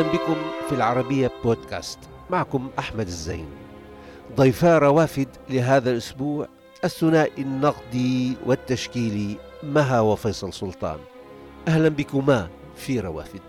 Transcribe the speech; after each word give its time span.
أهلا 0.00 0.12
بكم 0.12 0.36
في 0.68 0.74
العربية 0.74 1.30
بودكاست. 1.44 1.98
معكم 2.30 2.70
أحمد 2.78 3.06
الزين. 3.06 3.46
ضيفا 4.36 4.78
روافد 4.78 5.28
لهذا 5.50 5.90
الأسبوع 5.90 6.48
الثنائي 6.84 7.42
النقدي 7.42 8.36
والتشكيلي 8.46 9.36
مها 9.62 10.00
وفيصل 10.00 10.52
سلطان. 10.52 10.98
أهلا 11.68 11.88
بكما 11.88 12.48
في 12.76 13.00
روافد. 13.00 13.40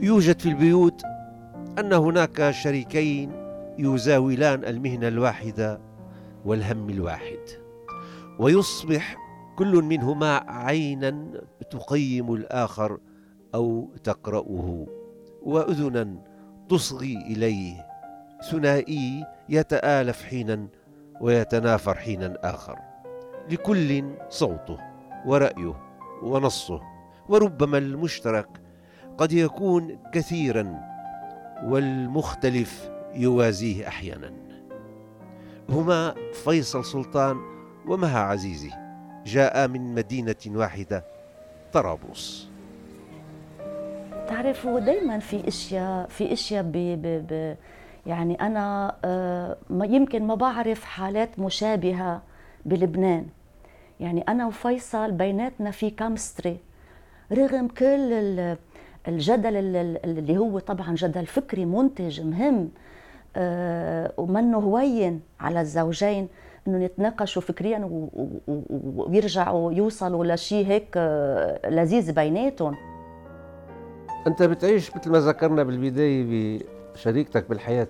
يوجد 0.00 0.40
في 0.40 0.48
البيوت 0.48 1.02
أن 1.78 1.92
هناك 1.92 2.50
شريكين 2.50 3.32
يزاولان 3.78 4.64
المهنة 4.64 5.08
الواحدة 5.08 5.80
والهم 6.44 6.90
الواحد. 6.90 7.40
ويصبح 8.38 9.29
كل 9.60 9.82
منهما 9.82 10.44
عينا 10.48 11.26
تقيم 11.70 12.34
الآخر 12.34 12.98
أو 13.54 13.90
تقرأه. 14.04 14.86
وأذنا 15.42 16.16
تصغي 16.68 17.16
إليه. 17.16 17.86
ثنائي 18.50 19.26
يتآلف 19.48 20.22
حينا 20.22 20.68
ويتنافر 21.20 21.94
حينا 21.94 22.38
آخر. 22.42 22.78
لكل 23.50 24.04
صوته 24.28 24.78
ورأيه 25.26 25.74
ونصه. 26.22 26.80
وربما 27.28 27.78
المشترك 27.78 28.48
قد 29.18 29.32
يكون 29.32 29.98
كثيرا 30.12 30.80
والمختلف 31.64 32.90
يوازيه 33.14 33.88
أحيانا. 33.88 34.32
هما 35.68 36.14
فيصل 36.44 36.84
سلطان 36.84 37.36
ومها 37.88 38.20
عزيزي. 38.20 38.89
جاء 39.30 39.68
من 39.68 39.94
مدينة 39.94 40.42
واحدة 40.46 41.04
طرابلس. 41.72 42.48
تعرف 44.28 44.66
هو 44.66 44.78
دائما 44.78 45.18
في 45.18 45.48
إشياء 45.48 46.06
في 46.08 46.32
إشياء 46.32 46.62
ب 46.62 46.72
ب 47.02 47.56
يعني 48.06 48.34
أنا 48.40 48.96
آه 49.04 49.56
يمكن 49.70 50.26
ما 50.26 50.34
بعرف 50.34 50.84
حالات 50.84 51.38
مشابهة 51.38 52.22
بلبنان. 52.64 53.26
يعني 54.00 54.20
أنا 54.28 54.46
وفيصل 54.46 55.12
بيناتنا 55.12 55.70
في 55.70 55.90
كامستري. 55.90 56.56
رغم 57.32 57.68
كل 57.68 58.56
الجدل 59.08 59.56
اللي 60.04 60.38
هو 60.38 60.58
طبعا 60.58 60.94
جدل 60.94 61.26
فكري 61.26 61.64
منتج 61.64 62.20
مهم 62.20 62.70
آه، 63.36 64.12
ومنه 64.16 64.58
هوين 64.58 65.20
على 65.40 65.60
الزوجين 65.60 66.28
إنه 66.68 66.84
يتناقشوا 66.84 67.42
فكريا 67.42 67.90
ويرجعوا 68.82 69.72
يوصلوا 69.72 70.24
لشيء 70.24 70.66
هيك 70.66 70.94
آه، 70.96 71.70
لذيذ 71.70 72.12
بيناتهم. 72.12 72.76
أنت 74.26 74.42
بتعيش 74.42 74.96
مثل 74.96 75.10
ما 75.10 75.18
ذكرنا 75.18 75.62
بالبداية 75.62 76.58
بشريكتك 76.94 77.48
بالحياة 77.48 77.88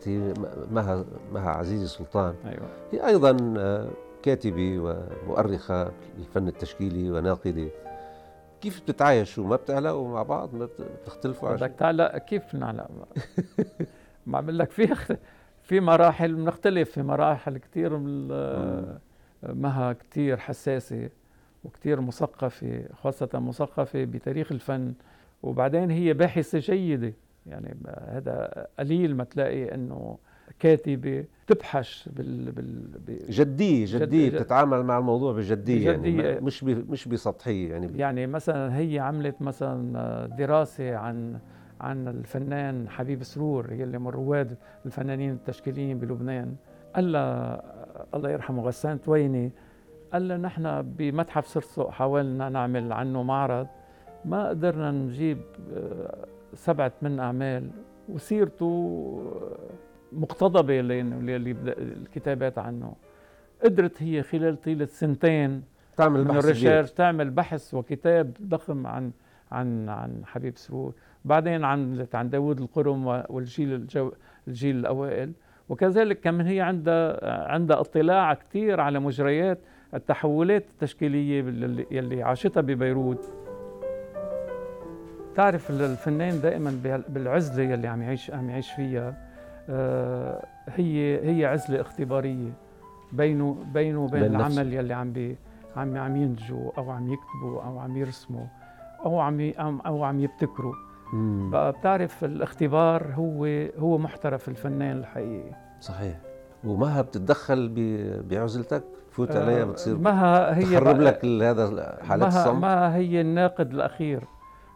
مها 0.71 1.05
مها 1.33 1.51
عزيزي 1.51 1.87
سلطان. 1.87 2.35
أيوه. 2.45 2.67
هي 2.93 3.07
أيضا 3.07 3.55
آه، 3.59 3.89
كاتبة 4.23 4.79
ومؤرخة 4.79 5.91
بالفن 6.17 6.49
التشكيلي 6.49 7.11
وناقدة. 7.11 7.69
كيف 8.61 8.81
بتتعايشوا 8.81 9.45
ما 9.45 9.57
بتعلقوا 9.57 10.09
مع 10.09 10.23
بعض؟ 10.23 10.55
ما 10.55 10.69
بتختلفوا 11.03 11.55
بدك 11.55 11.73
تعلق 11.79 12.19
كيف 12.19 12.55
نعلق 12.55 12.89
ما 14.27 14.39
عم 14.39 14.51
لك 14.51 14.71
في 14.71 14.97
في 15.71 15.81
مراحل 15.81 16.35
بنختلف 16.35 16.91
في 16.91 17.03
مراحل 17.03 17.59
كثير 17.59 17.99
مها 19.43 19.93
كثير 19.93 20.37
حساسة 20.37 21.09
وكثير 21.65 22.01
مثقفة 22.01 22.85
خاصة 23.03 23.29
مثقفة 23.35 24.05
بتاريخ 24.05 24.53
الفن. 24.53 24.93
وبعدين 25.43 25.91
هي 25.91 26.13
باحثة 26.13 26.59
جيدة 26.59 27.13
يعني 27.47 27.77
هذا 28.09 28.67
قليل 28.79 29.17
ما 29.17 29.25
تلاقي 29.25 29.75
إنه 29.75 30.19
كاتبة 30.59 31.25
تبحث 31.47 32.09
بال, 32.09 32.53
بال 32.53 32.91
جدية 33.29 33.87
جدية 33.87 34.29
جد 34.29 34.35
بتتعامل 34.35 34.83
مع 34.83 34.99
الموضوع 34.99 35.33
بجدية, 35.33 35.93
بجدية. 35.93 36.23
يعني 36.23 36.41
مش 36.41 36.65
مش 36.65 37.09
بسطحية 37.09 37.71
يعني. 37.73 37.99
يعني 37.99 38.27
مثلا 38.27 38.79
هي 38.79 38.99
عملت 38.99 39.43
مثلا 39.43 40.27
دراسة 40.39 40.97
عن 40.97 41.39
عن 41.81 42.09
الفنان 42.09 42.89
حبيب 42.89 43.23
سرور 43.23 43.73
يلي 43.73 43.99
من 43.99 44.09
رواد 44.09 44.57
الفنانين 44.87 45.31
التشكيليين 45.31 45.99
بلبنان. 45.99 46.57
قال 46.95 47.17
الله 48.15 48.31
يرحمه 48.31 48.63
غسان 48.63 49.01
تويني 49.01 49.51
قال 50.13 50.43
نحن 50.43 50.83
بمتحف 50.83 51.47
سرسق 51.47 51.91
حاولنا 51.91 52.49
نعمل 52.49 52.93
عنه 52.93 53.23
معرض. 53.23 53.67
ما 54.25 54.49
قدرنا 54.49 54.91
نجيب 54.91 55.39
آه، 55.77 56.27
سبعة 56.55 56.93
من 57.03 57.21
أعمال. 57.21 57.71
وسيرته 58.09 59.33
مقتضبة 60.13 60.81
اللي 60.81 61.01
الكتابات 61.79 62.59
عنه. 62.59 62.93
قدرت 63.65 64.03
هي 64.03 64.23
خلال 64.23 64.61
طيلة 64.61 64.85
سنتين 64.85 65.63
تعمل 65.97 66.25
من 66.25 66.37
الريشيرش 66.37 66.91
تعمل 66.91 67.31
بحث 67.31 67.75
وكتاب 67.75 68.33
ضخم 68.43 68.87
عن 68.87 69.11
عن 69.53 69.89
عن 69.89 70.23
حبيب 70.25 70.57
سرور. 70.57 70.95
بعدين 71.25 71.65
عملت 71.65 72.15
عن 72.15 72.31
داوود 72.31 72.61
القرم 72.61 73.07
والجيل 73.07 73.73
الجو 73.75 74.13
الجيل 74.49 74.77
الأوائل. 74.77 75.33
وكذلك 75.69 76.21
كمان 76.21 76.47
هي 76.47 76.61
عندها 76.61 77.49
عندها 77.53 77.81
اطلاع 77.81 78.35
كثير 78.35 78.81
على 78.81 78.99
مجريات 78.99 79.59
التحولات 79.95 80.65
التشكيلية 80.71 81.45
يلي 81.91 82.23
عاشتها 82.23 82.61
ببيروت. 82.61 83.33
تعرف 85.35 85.71
الفنان 85.71 86.41
دائما 86.41 87.03
بالعزلة 87.09 87.63
يلي 87.63 87.89
عم 87.89 88.03
يعيش 88.03 88.31
عم 88.31 88.51
يعيش 88.51 88.73
فيها 88.73 89.31
آه، 89.69 90.47
هي 90.69 91.21
هي 91.31 91.47
عزلة 91.47 91.81
اختبارية 91.81 92.53
بينه 93.13 93.57
بينه 93.75 94.05
وبين 94.05 94.23
بين 94.23 94.37
العمل 94.37 94.73
يلي 94.73 94.95
عم 94.95 95.13
بي 95.13 95.37
عم 95.77 95.97
عم 95.97 96.17
ينتجوا 96.17 96.71
أو 96.79 96.91
عم 96.91 97.13
يكتبوا 97.13 97.63
أو 97.63 97.79
عم 97.79 97.97
يرسموا. 97.97 98.47
أو 99.05 99.21
عم 99.21 99.53
أو 99.87 100.05
عم 100.05 100.21
يبتكروا. 100.21 100.75
بقى 101.51 101.73
بتعرف 101.73 102.25
الاختبار 102.25 103.13
هو 103.15 103.45
هو 103.79 103.99
محترف 103.99 104.49
الفنان 104.49 104.99
الحقيقي. 104.99 105.55
صحيح. 105.81 106.19
ومها 106.65 107.03
بتتدخل 107.03 107.73
بعزلتك؟ 108.31 108.85
تفوت 109.11 109.31
آه، 109.31 109.43
عليها 109.43 109.65
بتصير 109.65 109.99
مها 109.99 110.57
هي 110.59 110.63
تخرب 110.63 111.01
لك 111.01 111.25
هذا 111.25 111.99
حالات 112.03 112.29
الصمت؟ 112.29 112.63
مها 112.63 112.97
هي 112.97 113.21
الناقد 113.21 113.71
الأخير 113.71 114.25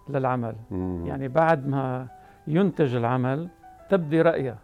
للعمل. 0.09 0.55
مم. 0.71 1.07
يعني 1.07 1.29
بعد 1.29 1.67
ما 1.67 2.07
ينتج 2.47 2.95
العمل 2.95 3.49
تبدي 3.91 4.23
رأيها. 4.23 4.59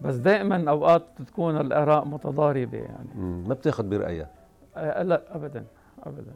بس 0.00 0.14
دائما 0.14 0.70
أوقات 0.70 1.02
تكون 1.26 1.60
الآراء 1.60 2.04
متضاربة 2.04 2.78
يعني. 2.78 3.08
ما 3.48 3.54
بتاخذ 3.54 3.88
برأيها؟ 3.88 4.28
آه 4.76 5.02
لا 5.02 5.22
ابدا 5.30 5.64
ابدا. 6.02 6.32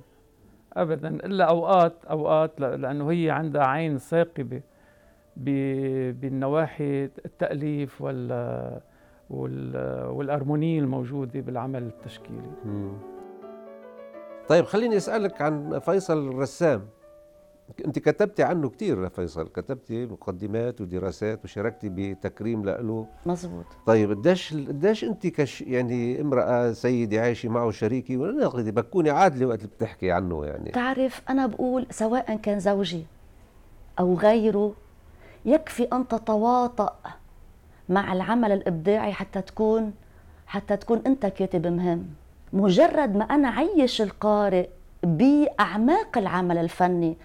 ابدا. 0.73 1.09
إلا 1.09 1.45
أوقات 1.45 1.93
أوقات 2.11 2.61
لأنه 2.61 3.11
هي 3.11 3.31
عندها 3.31 3.65
عين 3.65 3.99
ثاقبة 3.99 4.61
بالنواحي 5.37 7.05
التأليف 7.05 8.03
وال 8.03 8.81
والارمونيه 10.11 10.81
الموجودة 10.81 11.41
بالعمل 11.41 11.83
التشكيلي. 11.83 12.51
طيب 14.49 14.65
خليني 14.65 14.97
أسألك 14.97 15.43
عن 15.43 15.79
فيصل 15.79 16.29
الرسام. 16.29 16.87
انت 17.87 17.99
كتبتي 17.99 18.43
عنه 18.43 18.69
كثير 18.69 19.09
فيصل. 19.09 19.49
كتبتي 19.49 20.07
مقدمات 20.07 20.81
ودراسات 20.81 21.45
وشاركتي 21.45 21.89
بتكريم 21.89 22.65
له 22.65 23.07
مزبوط 23.27 23.65
طيب 23.87 24.11
قديش 24.11 24.55
قديش 24.55 25.05
انت 25.05 25.27
كش 25.27 25.63
يعني 25.63 26.21
امرأة 26.21 26.73
سيدة 26.73 27.21
عايشة 27.21 27.49
معه 27.49 27.71
شريكي 27.71 28.17
ولا 28.17 28.49
بتكوني 28.71 29.11
عادلة 29.11 29.47
وقت 29.47 29.59
اللي 29.59 29.71
بتحكي 29.77 30.13
عنه 30.13 30.45
يعني. 30.45 30.71
تعرف 30.71 31.23
أنا 31.31 31.47
بقول 31.47 31.87
سواء 31.91 32.37
كان 32.37 32.61
زوجي 32.61 33.07
أو 33.99 34.15
غيره 34.15 34.73
يكفي 35.45 35.83
أن 35.83 36.09
تتواطأ 36.09 36.97
مع 37.89 38.13
العمل 38.13 38.53
الإبداعي 38.53 39.13
حتى 39.13 39.41
تكون 39.43 39.93
حتى 40.47 40.77
تكون 40.77 41.03
أنت 41.07 41.27
كاتب 41.27 41.67
مهم. 41.67 42.07
مجرد 42.53 43.17
ما 43.17 43.25
أنا 43.25 43.49
عيش 43.49 44.03
القارئ 44.03 44.69
بأعماق 45.03 46.19
العمل 46.19 46.59
الفني 46.59 47.17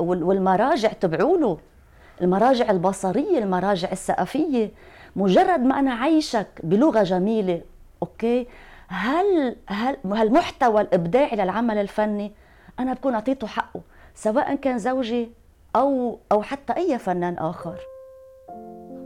والمراجع 0.00 0.92
تبعوله. 0.92 1.58
المراجع 2.22 2.70
البصرية 2.70 3.38
المراجع 3.38 3.92
الثقافية. 3.92 4.70
مجرد 5.16 5.60
ما 5.60 5.78
أنا 5.78 5.94
عايشك 5.94 6.46
بلغة 6.62 7.02
جميلة 7.02 7.62
أوكي؟ 8.02 8.46
هل 8.88 9.56
هل 9.66 9.96
هالمحتوى 10.04 10.80
الابداعي 10.80 11.36
للعمل 11.36 11.78
الفني 11.78 12.32
أنا 12.80 12.92
بكون 12.92 13.14
أعطيته 13.14 13.46
حقه 13.46 13.80
سواء 14.14 14.54
كان 14.54 14.78
زوجي 14.78 15.30
أو 15.76 16.18
أو 16.32 16.42
حتى 16.42 16.72
أي 16.76 16.98
فنان 16.98 17.38
آخر. 17.38 17.78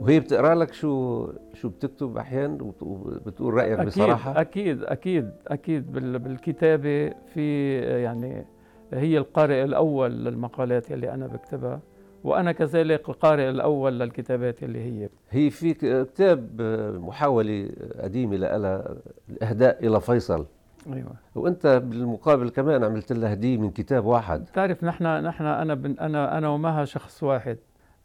وهي 0.01 0.21
بتقرأ 0.21 0.55
لك 0.55 0.73
شو 0.73 1.27
شو 1.55 1.69
بتكتب 1.69 2.17
أحيانا 2.17 2.73
وبتقول 2.81 3.55
رأيك 3.55 3.73
أكيد 3.79 3.87
بصراحة. 3.87 4.41
أكيد 4.41 4.83
أكيد 4.85 5.31
أكيد 5.49 5.93
بالكتابة 5.93 7.13
في 7.35 7.77
يعني 7.79 8.47
هي 8.93 9.19
القارئ 9.19 9.65
الأول 9.65 10.25
للمقالات 10.25 10.93
اللي 10.93 11.15
أنا 11.15 11.27
بكتبها 11.27 11.81
وأنا 12.25 12.53
كذلك 12.53 13.09
القارئ 13.09 13.51
الأول 13.51 14.01
للكتابات 14.01 14.63
اللي 14.63 14.79
هي. 14.79 15.09
هي 15.31 15.51
في 15.51 15.75
كتاب 15.75 16.63
محاولة 17.01 17.69
قديمة 18.01 18.37
لها 18.37 18.95
الإهداء 19.31 19.87
إلى 19.87 20.01
فيصل. 20.01 20.47
أيوة. 20.93 21.13
وأنت 21.35 21.83
بالمقابل 21.85 22.49
كمان 22.49 22.85
عملت 22.85 23.13
لها 23.13 23.33
هدية 23.33 23.59
من 23.59 23.71
كتاب 23.71 24.05
واحد. 24.05 24.45
تعرف 24.55 24.85
نحن 24.85 25.05
نحن 25.25 25.45
أنا 25.45 25.75
بن 25.75 25.97
أنا 26.01 26.39
أنا 26.39 26.49
ومها 26.49 26.85
شخص 26.85 27.23
واحد. 27.23 27.59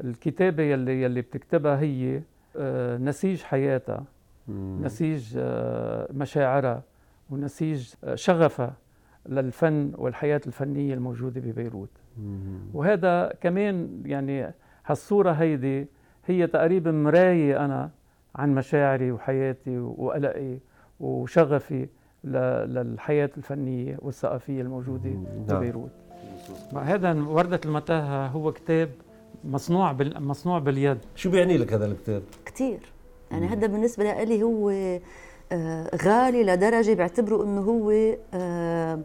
الكتابة 0.04 0.64
يلي 0.64 1.02
يلي 1.02 1.22
بتكتبها 1.22 1.80
هي 1.80 2.22
آه، 2.58 2.98
نسيج 2.98 3.42
حياتها 3.42 4.04
نسيج 4.82 5.34
آه، 5.38 6.08
مشاعرها 6.14 6.84
ونسيج 7.30 7.94
آه، 8.04 8.16
شغفها 8.16 8.74
للفن 9.30 9.92
والحياة 9.98 10.42
الفنية 10.48 10.94
الموجودة 10.94 11.42
ببيروت. 11.42 11.90
وهذا 12.74 13.34
كمان 13.42 14.02
يعني 14.06 14.54
هالصورة 14.86 15.32
هيدي 15.32 15.88
هي 16.26 16.48
تقريبا 16.48 16.92
مراية 16.92 17.66
أنا 17.66 17.90
عن 18.36 18.56
مشاعري 18.56 19.12
وحياتي 19.12 19.78
وقلقي 19.78 20.58
وشغفي 21.00 21.88
للحياة 22.24 23.30
الفنية 23.38 23.98
والثقافية 24.00 24.62
الموجودة 24.62 25.10
نعم. 25.10 25.60
ببيروت. 25.60 25.92
هذا 26.76 27.14
وردة 27.14 27.60
المتاهة 27.66 28.28
هو 28.28 28.52
كتاب 28.52 28.90
مصنوع 29.46 29.92
بال... 29.92 30.24
مصنوع 30.24 30.60
باليد. 30.60 30.98
شو 31.16 31.30
بيعني 31.30 31.58
لك 31.58 31.74
هذا 31.74 31.86
الكتاب؟ 31.86 32.24
كثير 32.46 32.92
يعني 33.32 33.48
هذا 33.48 33.68
بالنسبة 33.68 34.24
لي 34.24 34.44
هو 34.44 34.70
آه، 35.52 35.96
غالي 36.04 36.44
لدرجة 36.44 36.94
بعتبره 36.94 37.44
إنه 37.44 37.62
هو 37.62 37.92
آه، 38.34 39.00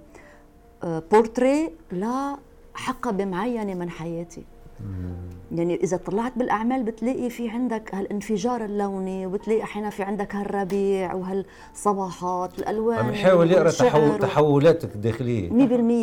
آه، 0.82 1.02
بورتري 1.12 1.70
لحقبة 1.92 3.24
معينة 3.24 3.74
من 3.74 3.90
حياتي. 3.90 4.44
يعني 5.52 5.74
إذا 5.74 5.96
طلعت 5.96 6.32
بالأعمال 6.38 6.82
بتلاقي 6.82 7.30
في 7.30 7.48
عندك 7.48 7.94
هالانفجار 7.94 8.64
اللوني 8.64 9.26
وبتلاقي 9.26 9.62
أحيانا 9.62 9.90
في 9.90 10.02
عندك 10.02 10.34
هالربيع 10.34 11.14
وهالصباحات 11.14 12.58
الألوان 12.58 12.98
عم 12.98 13.10
يحاول 13.10 13.50
يقرأ 13.50 13.70
تحول 13.70 14.18
تحولاتك 14.18 14.94
الداخلية. 14.94 15.50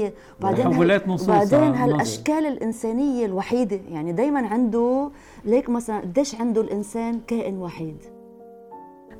100% 0.09 0.13
بعدين 0.41 0.71
تحولات 0.71 1.07
نصوص 1.07 1.27
بعدين 1.27 1.75
هالأشكال 1.75 2.45
الإنسانية 2.45 3.25
الوحيدة 3.25 3.79
يعني 3.91 4.11
دائما 4.11 4.47
عنده 4.47 5.09
ليك 5.45 5.69
مثلا 5.69 5.99
قديش 5.99 6.35
عنده 6.35 6.61
الإنسان 6.61 7.19
كائن 7.27 7.57
وحيد؟ 7.57 7.97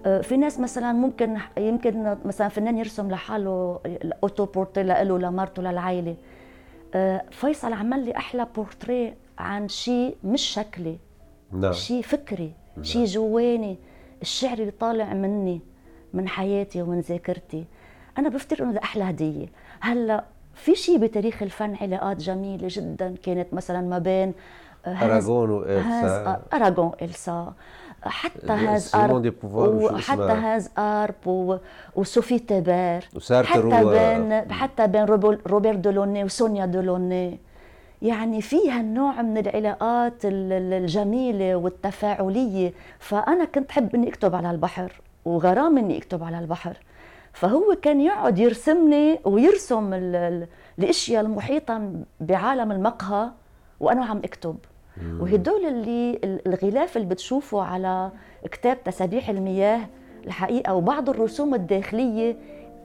آه، 0.06 0.22
في 0.22 0.38
ناس 0.38 0.60
مثلا 0.60 0.94
ممكن 0.94 1.38
يمكن 1.58 2.18
مثلا 2.26 2.48
فنان 2.48 2.78
يرسم 2.78 3.12
لحاله 3.12 3.80
الأوتو 3.86 4.46
بورتري 4.46 4.84
له 4.84 5.18
لمرته 5.18 5.62
للعائلة. 5.62 6.16
آه، 6.94 7.24
فيصل 7.32 7.74
عمل 7.74 8.06
لي 8.06 8.18
أحلى 8.18 8.48
بورتريه 8.56 9.27
عن 9.38 9.68
شيء 9.68 10.18
مش 10.24 10.42
شكلي 10.42 10.98
نعم. 11.52 11.74
شيء 11.74 12.02
فكري 12.02 12.54
نعم. 12.76 12.84
شيء 12.84 13.06
جواني. 13.06 13.78
الشعر 14.22 14.58
اللي 14.58 14.72
طالع 14.72 15.14
مني 15.14 15.62
من 16.14 16.28
حياتي 16.28 16.82
ومن 16.82 17.00
ذاكرتي. 17.00 17.66
أنا 18.18 18.30
بفتكر 18.30 18.64
إنه 18.64 18.80
أحلى 18.84 19.04
هدية. 19.04 19.48
هلأ 19.80 20.24
في 20.56 20.76
شيء 20.76 20.98
بتاريخ 20.98 21.44
الفن 21.44 21.76
علاقات 21.76 22.18
جميلة 22.18 22.68
جدا. 22.72 23.16
كانت 23.24 23.54
مثلا 23.54 23.82
ما 23.82 23.98
بين 23.98 24.34
أراغون 24.88 25.50
وإلسا. 25.50 26.42
أراغون 26.54 26.92
السا 27.02 27.54
حتى 28.04 28.52
هانز 28.52 28.96
أرب 28.96 29.34
وحتى 29.44 30.22
هانز 30.22 30.70
أرب 30.78 31.60
وسوفي 31.96 32.40
تيبر 32.40 33.06
حتى 33.44 33.84
بين 33.84 34.54
حتى 34.54 34.88
بين 34.88 35.06
روبرت 35.48 35.78
دولوني 35.78 36.24
وسونيا 36.24 36.66
دولوني. 36.66 37.40
يعني 38.02 38.42
فيها 38.42 38.82
النوع 38.82 39.22
من 39.22 39.38
العلاقات 39.38 40.14
الجميلة 40.24 41.56
والتفاعلية. 41.56 42.74
فأنا 43.00 43.46
كنت 43.46 43.72
حب 43.72 43.96
أني 43.96 44.10
أكتب 44.10 44.36
على 44.36 44.52
البحر 44.52 45.02
وغرام 45.26 45.78
أني 45.78 45.98
أكتب 45.98 46.24
على 46.24 46.40
البحر. 46.40 46.78
فهو 47.34 47.76
كان 47.82 48.02
يقعد 48.02 48.40
يرسمني 48.40 49.20
ويرسم 49.26 49.94
الأشياء 50.80 51.22
المحيطة 51.22 51.92
بعالم 52.22 52.72
المقهى 52.72 53.30
وأنا 53.80 54.06
عم 54.06 54.18
أكتب. 54.18 54.58
وهدول 55.20 55.66
اللي 55.66 56.20
الغلاف 56.48 56.98
اللي 56.98 57.08
بتشوفه 57.08 57.62
على 57.62 58.12
كتاب 58.52 58.84
تسابيح 58.84 59.30
المياه 59.30 59.80
الحقيقة 60.26 60.74
وبعض 60.74 61.10
الرسوم 61.10 61.54
الداخلية 61.56 62.36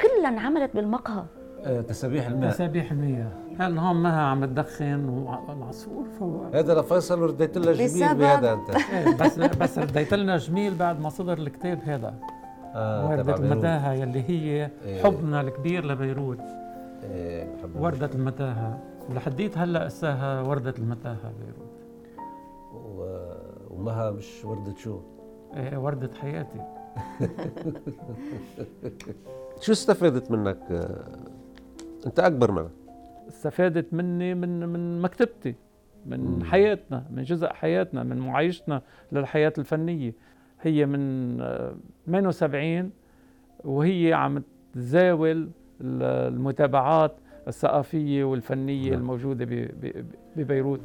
كلها 0.00 0.28
انعملت 0.28 0.70
بالمقهى. 0.76 1.24
آه، 1.64 1.80
تسابيح 1.80 2.26
الماء 2.26 2.50
تسابيح 2.50 2.92
المياه. 2.92 3.30
هل 3.58 3.78
هون 3.78 4.02
مها 4.02 4.20
عم 4.20 4.44
تدخن 4.44 5.08
والعصفور 5.48 6.04
فوق؟ 6.18 6.56
هذا 6.56 6.80
لفيصل 6.80 7.18
رديت 7.18 7.58
لها 7.58 7.72
جميل 7.72 8.14
بهذا 8.14 8.52
أنت. 8.52 8.70
إيه، 8.92 9.16
بس 9.16 9.38
بس 9.38 9.78
رديت 9.78 10.14
لنا 10.14 10.36
جميل 10.36 10.74
بعد 10.74 11.00
ما 11.00 11.08
صدر 11.08 11.38
الكتاب 11.38 11.80
هذا. 11.84 12.14
آه 12.74 13.08
وردة 13.08 13.36
المتاهة 13.36 13.92
يلي 13.92 14.22
هي 14.28 14.70
إيه. 14.84 15.02
حبنا 15.02 15.40
الكبير 15.40 15.86
لبيروت. 15.86 16.38
إيه 17.02 17.48
وردة 17.78 18.10
المتاهة. 18.14 18.78
ولحديت 19.10 19.58
هلا 19.58 19.86
اساها 19.86 20.42
وردة 20.42 20.74
المتاهة 20.78 21.32
بيروت. 21.40 21.72
ومها 23.70 24.10
مش 24.10 24.44
وردة 24.44 24.74
شو؟ 24.76 24.98
إيه 25.56 25.78
وردة 25.78 26.10
حياتي. 26.20 26.60
شو 29.60 29.72
استفادت 29.72 30.30
منك؟ 30.30 30.58
أنت 32.06 32.20
أكبر 32.20 32.50
منها. 32.50 32.70
استفادت 33.32 33.94
مني 33.94 34.34
من 34.34 34.68
من 34.68 35.00
مكتبتي 35.00 35.54
من 36.06 36.20
مم. 36.20 36.44
حياتنا 36.44 37.04
من 37.10 37.22
جزء 37.22 37.48
حياتنا 37.48 38.02
من 38.02 38.18
معايشتنا 38.18 38.82
للحياة 39.12 39.52
الفنية 39.58 40.14
هي 40.62 40.86
من 40.86 41.38
78 42.06 42.90
وهي 43.64 44.12
عم 44.12 44.42
تزاول 44.74 45.50
المتابعات 45.80 47.12
الثقافية 47.48 48.24
والفنية 48.24 48.90
نعم. 48.90 49.00
الموجودة 49.00 49.46
ببيروت 50.36 50.80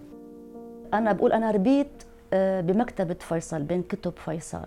أنا 0.94 1.12
بقول 1.12 1.32
أنا 1.34 1.52
ربيت 1.52 2.04
آه، 2.34 2.62
بمكتبة 2.62 3.14
فيصل 3.14 3.64
بين 3.64 3.84
كتب 3.84 4.14
فيصل 4.16 4.66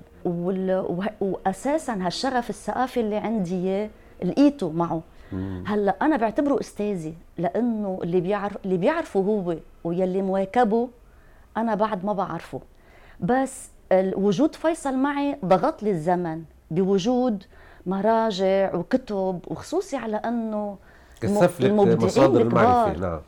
واساسا 1.21 1.93
هالشغف 1.93 2.51
الثقافي 2.51 3.01
اللي 3.01 3.17
عندي 3.17 3.89
لقيته 4.25 4.73
معه 4.73 5.03
هلا 5.67 5.97
أنا 6.03 6.17
بعتبره 6.17 6.61
أستاذي 6.61 7.15
لأنه 7.39 7.99
اللي 8.03 8.21
بيعرف 8.21 8.57
اللي 8.65 8.77
بيعرفه 8.77 9.21
هو 9.21 9.57
ويلي 9.85 10.23
مواكبه 10.23 10.89
أنا 11.57 11.75
بعد 11.75 12.05
ما 12.05 12.13
بعرفه. 12.13 12.61
بس 13.21 13.71
وجود 13.93 14.55
فيصل 14.55 14.95
معي 14.97 15.37
ضغط 15.45 15.83
لي 15.83 15.91
الزمن 15.91 16.43
بوجود 16.71 17.45
مراجع 17.87 18.75
وكتب 18.75 19.41
وخصوصي 19.47 19.97
على 19.97 20.17
أنه 20.17 20.77
كثف 21.21 21.61
لك 21.61 21.73
مصادر 21.73 22.41
المعرفه 22.41 23.01
نعم. 23.01 23.21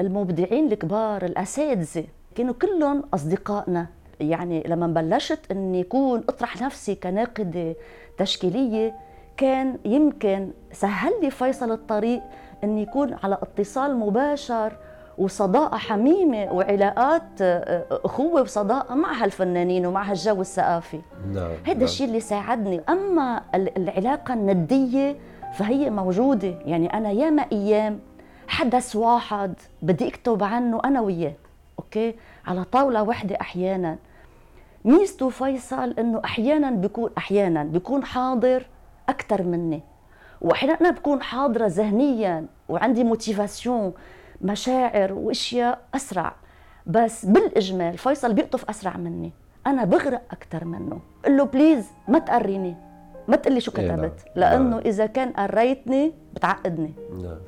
المبدعين 0.00 0.72
الكبار 0.72 1.24
الأساتذة 1.24 2.04
كانوا 2.34 2.54
كلهم 2.54 3.02
أصدقائنا. 3.14 3.86
يعني 4.20 4.62
لما 4.66 4.86
بلشت 4.86 5.50
إني 5.50 5.80
اكون 5.80 6.18
أطرح 6.28 6.62
نفسي 6.62 6.94
كناقدة 6.94 7.74
تشكيلية 8.18 8.94
كان 9.42 9.78
يمكن 9.84 10.50
سهل 10.72 11.12
لي 11.22 11.30
فيصل 11.30 11.72
الطريق 11.72 12.22
أن 12.64 12.78
يكون 12.78 13.16
على 13.22 13.38
اتصال 13.42 13.96
مباشر 13.96 14.72
وصداقة 15.18 15.76
حميمة 15.76 16.52
وعلاقات 16.52 17.22
آه، 17.40 17.84
أخوة 17.90 18.42
وصداقة 18.42 18.94
مع 18.94 19.12
هالفنانين 19.12 19.86
ومع 19.86 20.02
هالجو 20.02 20.40
الثقافي. 20.40 21.00
نعم 21.32 21.50
هذا 21.64 21.74
نعم. 21.74 21.82
الشيء 21.82 22.06
اللي 22.06 22.20
ساعدني. 22.20 22.80
أما 22.88 23.42
العلاقة 23.54 24.34
الندية 24.34 25.16
فهي 25.54 25.90
موجودة. 25.90 26.54
يعني 26.64 26.94
أنا 26.94 27.10
ياما 27.10 27.46
أيام 27.52 28.00
حدث 28.48 28.96
واحد 28.96 29.54
بدي 29.82 30.08
أكتب 30.08 30.44
عنه 30.44 30.80
أنا 30.84 31.00
وياه 31.00 31.34
أوكي؟ 31.78 32.14
على 32.46 32.64
طاولة 32.64 33.02
واحدة 33.02 33.36
أحيانا. 33.40 33.96
ميزته 34.84 35.28
فيصل 35.28 35.94
إنه 35.98 36.20
أحيانا 36.24 36.70
بيكون 36.70 37.10
أحيانا 37.18 37.64
بيكون 37.64 38.04
حاضر 38.04 38.66
أكثر 39.08 39.42
مني. 39.42 39.82
واحيانا 40.40 40.80
أنا 40.80 40.90
بكون 40.90 41.22
حاضرة 41.22 41.66
ذهنيا 41.66 42.46
وعندي 42.68 43.04
motivation 43.04 43.92
مشاعر 44.40 45.12
وأشياء 45.12 45.80
أسرع. 45.94 46.34
بس 46.86 47.24
بالإجمال 47.24 47.98
فيصل 47.98 48.34
بيقطف 48.34 48.70
أسرع 48.70 48.96
مني. 48.96 49.32
أنا 49.66 49.84
بغرق 49.84 50.22
أكثر 50.30 50.64
منه. 50.64 51.00
قل 51.24 51.36
له 51.36 51.44
please 51.44 51.90
ما 52.08 52.18
تقريني. 52.18 52.76
ما 53.28 53.36
تقلي 53.36 53.60
شو 53.60 53.72
إيه، 53.78 53.88
كتبت. 53.88 54.24
نعم. 54.26 54.34
لأنه 54.36 54.70
نعم. 54.70 54.78
إذا 54.86 55.06
كان 55.06 55.32
قريتني 55.32 56.12
بتعقدني. 56.34 56.94
نعم. 57.22 57.38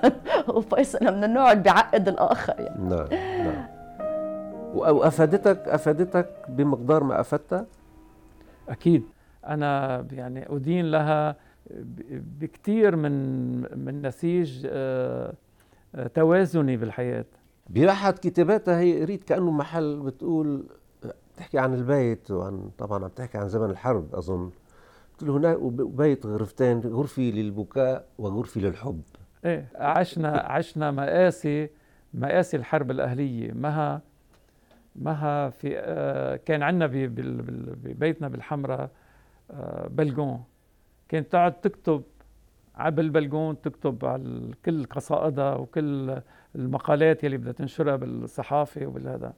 وفيصل 0.56 1.04
من 1.04 1.24
النوع 1.24 1.52
اللي 1.52 1.62
بيعقد 1.62 2.08
الآخر 2.08 2.54
يعني. 2.58 2.88
نعم 2.88 3.06
نعم. 3.44 3.66
وافادتك 4.74 5.68
افادتك 5.68 6.28
بمقدار 6.48 7.04
ما 7.04 7.20
افدتها؟ 7.20 7.66
أكيد. 8.68 9.04
أنا 9.46 10.06
يعني 10.12 10.46
أدين 10.56 10.90
لها 10.90 11.36
بكثير 12.40 12.96
من 12.96 13.60
من 13.84 14.06
نسيج 14.06 14.66
آه، 14.70 15.32
آه، 15.94 16.06
توازني 16.06 16.76
بالحياة. 16.76 17.24
بأحد 17.68 18.18
كتاباتها 18.18 18.80
هي 18.80 19.02
قريت 19.02 19.24
كأنه 19.24 19.50
محل 19.50 20.00
بتقول 20.00 20.64
بتحكي 21.34 21.58
عن 21.58 21.74
البيت 21.74 22.30
وعن 22.30 22.70
طبعا 22.78 23.04
عم 23.04 23.10
تحكي 23.10 23.38
عن 23.38 23.48
زمن 23.48 23.70
الحرب 23.70 24.14
أظن. 24.14 24.50
له 25.22 25.36
هناك 25.36 25.58
بيت 25.82 26.26
غرفتين 26.26 26.80
غرفة 26.80 27.22
للبكاء 27.22 28.06
وغرفة 28.18 28.60
للحب. 28.60 29.02
إيه 29.44 29.68
عشنا 29.74 30.38
عشنا 30.38 30.90
مآسي 30.90 31.70
مآسي 32.14 32.56
الحرب 32.56 32.90
الأهلية. 32.90 33.52
مها 33.52 34.02
مها 34.96 35.50
في 35.50 35.78
آه، 35.78 36.36
كان 36.36 36.62
عندنا 36.62 36.86
ببيتنا 36.86 38.28
بالحمراء. 38.28 38.90
بلجون 39.88 40.44
كانت 41.08 41.32
تقعد 41.32 41.60
تكتب 41.60 42.02
بالبلجون 42.86 43.60
تكتب 43.60 44.04
على 44.04 44.50
كل 44.64 44.84
قصائدها 44.84 45.54
وكل 45.54 46.20
المقالات 46.54 47.24
يلي 47.24 47.36
بدها 47.36 47.52
تنشرها 47.52 47.96
بالصحافة 47.96 48.86
وبالهذا. 48.86 49.32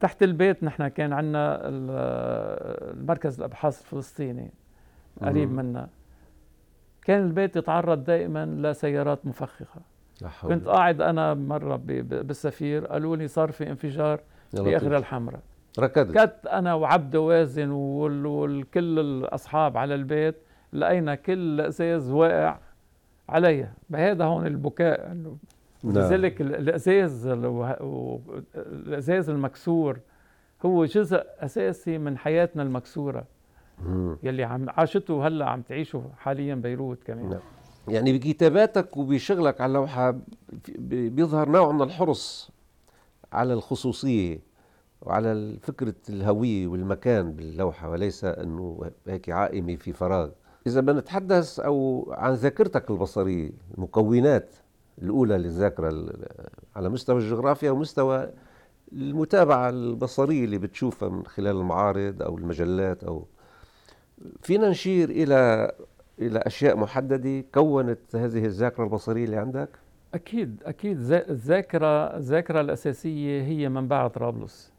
تحت 0.00 0.22
البيت 0.22 0.64
نحن 0.64 0.88
كان 0.88 1.12
عندنا 1.12 1.60
المركز 1.64 3.38
الأبحاث 3.38 3.80
الفلسطيني 3.80 4.50
قريب 5.22 5.52
منا. 5.52 5.88
كان 7.02 7.26
البيت 7.26 7.56
يتعرض 7.56 8.04
دائما 8.04 8.46
لسيارات 8.46 9.26
مفخخة. 9.26 9.80
كنت 10.42 10.68
قاعد 10.68 11.00
أنا 11.00 11.34
مرة 11.34 11.76
بالسفير 11.76 12.86
قالوا 12.86 13.16
لي 13.16 13.28
صار 13.28 13.52
في 13.52 13.70
انفجار 13.70 14.20
في 14.50 14.76
اخر 14.76 14.96
الحمراء. 14.96 15.40
ركضت 15.78 16.18
كت 16.18 16.46
أنا 16.46 16.74
وعبد 16.74 17.16
وازن 17.16 17.70
وكل 17.70 18.98
الأصحاب 18.98 19.76
على 19.76 19.94
البيت 19.94 20.36
لقينا 20.72 21.14
كل 21.14 21.60
ازاز 21.60 22.10
واقع 22.10 22.58
عليها 23.28 23.72
بهذا 23.90 24.24
هون 24.24 24.46
البكاء 24.46 25.12
إنه 25.12 25.36
نعم. 25.82 25.98
لذلك 25.98 26.40
الأزاز 26.40 27.26
الأزاز 28.56 29.30
المكسور 29.30 29.98
هو 30.66 30.84
جزء 30.84 31.22
أساسي 31.40 31.98
من 31.98 32.18
حياتنا 32.18 32.62
المكسورة. 32.62 33.24
يلي 34.22 34.44
عم 34.44 34.66
عاشته 34.68 35.26
هلا 35.26 35.46
عم 35.50 35.62
تعيشه 35.62 36.02
حاليا 36.18 36.54
بيروت 36.54 37.02
كمان. 37.02 37.30
نعم. 37.30 37.40
يعني 37.88 38.18
بكتاباتك 38.18 38.96
وبشغلك 38.96 39.60
على 39.60 39.68
اللوحة 39.68 40.18
بيظهر 40.78 41.48
نوع 41.48 41.72
من 41.72 41.82
الحرص 41.82 42.50
على 43.32 43.52
الخصوصية. 43.52 44.47
وعلى 45.02 45.56
فكره 45.62 45.94
الهوية 46.08 46.66
والمكان 46.66 47.32
باللوحة 47.32 47.90
وليس 47.90 48.24
إنه 48.24 48.90
هيك 49.06 49.30
عائمة 49.30 49.76
في 49.76 49.92
فراغ. 49.92 50.28
إذا 50.66 50.80
بنتحدث 50.80 51.60
أو 51.60 52.06
عن 52.16 52.34
ذاكرتك 52.34 52.90
البصرية 52.90 53.50
المكونات 53.74 54.54
الأولى 55.02 55.38
للذاكرة 55.38 56.12
على 56.76 56.88
مستوى 56.88 57.18
الجغرافيا 57.20 57.70
ومستوى 57.70 58.30
المتابعة 58.92 59.68
البصرية 59.68 60.44
اللي 60.44 60.58
بتشوفها 60.58 61.08
من 61.08 61.26
خلال 61.26 61.56
المعارض 61.56 62.22
أو 62.22 62.38
المجلات 62.38 63.04
أو 63.04 63.26
فينا 64.42 64.70
نشير 64.70 65.10
إلى 65.10 65.72
إلى 66.18 66.38
أشياء 66.38 66.76
محددة 66.76 67.44
كونت 67.54 68.16
هذه 68.16 68.44
الذاكرة 68.44 68.84
البصرية 68.84 69.24
اللي 69.24 69.36
عندك؟ 69.36 69.68
أكيد 70.14 70.62
أكيد. 70.66 71.12
الذاكرة 71.12 72.16
الذاكرة 72.16 72.60
الأساسية 72.60 73.42
هي 73.42 73.68
منبع 73.68 74.08
طرابلس. 74.08 74.72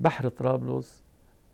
بحر 0.00 0.28
طرابلس 0.28 1.04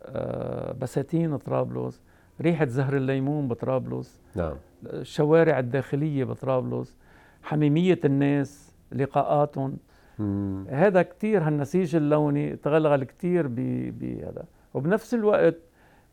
آه، 0.03 0.71
بساتين 0.71 1.37
طرابلس 1.37 2.01
ريحة 2.41 2.65
زهر 2.65 2.97
الليمون 2.97 3.47
بطرابلس 3.47 4.21
نعم. 4.35 4.55
الشوارع 4.85 5.59
الداخلية 5.59 6.23
بطرابلس 6.23 6.97
حميمية 7.43 7.99
الناس 8.05 8.73
لقاءاتهم. 8.91 9.77
هذا 10.69 11.01
كتير 11.01 11.43
هالنسيج 11.43 11.95
اللوني 11.95 12.55
تغلغل 12.55 13.03
كتير 13.03 13.47
بهذا 13.47 14.45
وبنفس 14.73 15.13
الوقت 15.13 15.55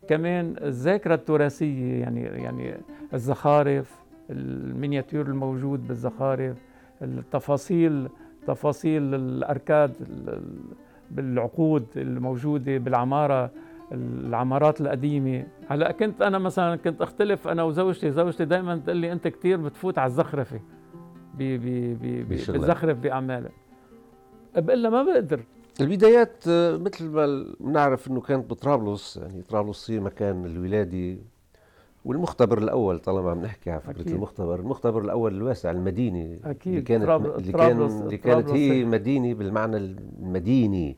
كمان 0.09 0.55
الذاكرة 0.61 1.15
التراثية 1.15 2.01
يعني 2.01 2.21
يعني 2.21 2.77
الزخارف 3.13 3.95
المينياتير 4.29 5.21
الموجود 5.21 5.87
بالزخارف 5.87 6.57
التفاصيل 7.01 8.09
تفاصيل 8.47 9.15
الأركاد 9.15 9.93
بالعقود 11.11 11.85
الموجودة 11.95 12.77
بالعمارة 12.77 13.51
العمارات 13.91 14.81
القديمة. 14.81 15.47
هلأ 15.67 15.91
كنت 15.91 16.21
أنا 16.21 16.37
مثلا 16.37 16.75
كنت 16.75 17.01
أختلف 17.01 17.47
أنا 17.47 17.63
وزوجتي 17.63 18.11
زوجتي 18.11 18.45
دائما 18.45 18.75
تقول 18.75 18.97
لي 18.97 19.11
أنت 19.11 19.27
كثير 19.27 19.57
بتفوت 19.57 19.97
على 19.97 20.07
الزخرفة. 20.07 20.59
بي 21.37 21.57
بي 21.57 21.93
بي 21.93 22.23
بتزخرف 22.23 22.97
بأعمالك. 22.97 23.51
بقول 24.55 24.83
لها 24.83 24.91
ما 24.91 25.03
بقدر. 25.03 25.43
البدايات 25.81 26.43
مثل 26.47 27.09
ما 27.09 27.45
بنعرف 27.59 28.07
إنه 28.07 28.21
كانت 28.21 28.49
بطرابلس 28.49 29.17
يعني 29.17 29.41
طرابلس 29.41 29.91
هي 29.91 29.99
مكان 29.99 30.45
الولادة 30.45 31.17
والمختبر 32.05 32.57
الأول 32.57 32.99
طالما 32.99 33.31
عم 33.31 33.41
نحكي 33.41 33.71
على 33.71 33.81
فكرة 33.81 34.01
أكيد. 34.01 34.13
المختبر 34.13 34.59
المختبر 34.59 35.01
الأول 35.01 35.35
الواسع 35.35 35.71
المديني 35.71 36.39
أكيد. 36.45 36.73
اللي 36.73 36.81
كانت 36.81 37.09
اللي, 37.09 37.51
كان 37.51 37.81
اللي 37.81 38.17
كانت 38.17 38.49
هي 38.49 38.85
مدينه 38.85 39.33
بالمعنى 39.33 39.77
المديني 39.77 40.97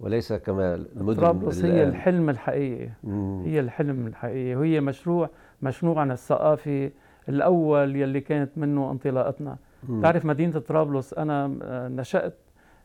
وليس 0.00 0.32
كما 0.32 0.74
المدن 0.74 1.20
طرابلس 1.20 1.64
هي 1.64 1.82
الحلم 1.84 2.30
الحقيقي. 2.30 2.88
مم. 3.04 3.42
هي 3.44 3.60
الحلم 3.60 4.06
الحقيقي. 4.06 4.54
وهي 4.54 4.80
مشروع 4.80 5.30
مشروعنا 5.62 6.12
الثقافي 6.12 6.90
الأول 7.28 7.96
يلي 7.96 8.20
كانت 8.20 8.50
منه 8.56 8.90
انطلاقتنا. 8.90 9.56
تعرف 10.02 10.24
مدينة 10.24 10.58
طرابلس؟ 10.58 11.14
أنا 11.14 11.58
آه، 11.62 11.88
نشأت 11.88 12.36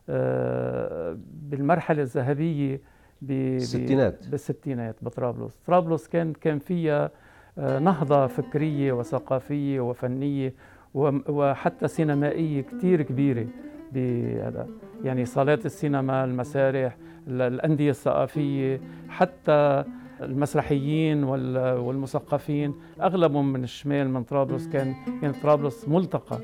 آه، 0.08 1.18
بالمرحلة 1.42 2.02
الذهبية 2.02 2.80
بالستينات 3.22 4.28
بالستينات 4.28 4.96
بطرابلس. 5.02 5.56
طرابلس 5.66 6.08
كان 6.08 6.32
كان 6.32 6.58
فيها 6.58 7.10
آه، 7.58 7.78
نهضة 7.78 8.26
فكرية 8.26 8.92
وثقافية 8.92 9.80
وفنية 9.80 10.54
وحتى 10.94 11.88
سينمائية 11.88 12.60
كثير 12.62 13.02
كبيرة 13.02 13.46
بهذا. 13.92 14.66
يعني 15.04 15.24
صالات 15.24 15.66
السينما 15.66 16.24
المسارح 16.24 16.96
الأندية 17.28 17.90
الثقافية 17.90 18.80
حتى 19.08 19.84
المسرحيين 20.20 21.24
والمثقفين. 21.24 22.74
أغلبهم 23.00 23.52
من 23.52 23.64
الشمال 23.64 24.10
من 24.10 24.22
طرابلس. 24.22 24.68
كان 24.68 24.94
كان 25.22 25.32
طرابلس 25.32 25.88
ملتقى 25.88 26.38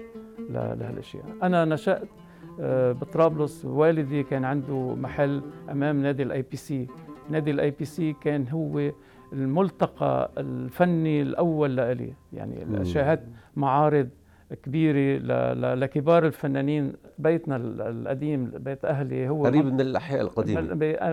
لهالأشياء. 0.50 1.24
أنا 1.42 1.64
نشأت 1.64 2.08
آه، 2.60 2.92
بطرابلس. 2.92 3.64
والدي 3.64 4.22
كان 4.22 4.44
عنده 4.44 4.94
محل 4.94 5.42
أمام 5.70 6.02
نادي 6.02 6.22
ال 6.22 6.42
IPC. 6.42 6.86
نادي 7.30 7.50
ال 7.50 7.70
IPC 7.70 8.12
كان 8.12 8.48
هو 8.48 8.90
الملتقى 9.34 10.30
الفني 10.38 11.22
الأول 11.22 11.76
لإلي. 11.76 12.12
يعني 12.32 12.84
شاهدت 12.84 13.28
معارض 13.56 14.08
كبيرة 14.62 15.18
لكبار 15.74 16.26
الفنانين 16.26 16.92
بيتنا 17.18 17.56
القديم 17.56 18.50
بيت 18.54 18.84
أهلي 18.84 19.28
هو 19.28 19.44
قريب 19.44 19.66
من 19.66 19.80
الأحياء 19.80 20.20
القديمة. 20.20 20.60